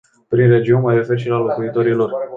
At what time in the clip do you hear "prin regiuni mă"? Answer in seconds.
0.27-0.93